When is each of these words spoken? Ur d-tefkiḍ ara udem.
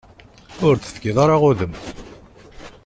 Ur 0.67 0.73
d-tefkiḍ 0.75 1.17
ara 1.23 1.35
udem. 1.49 1.73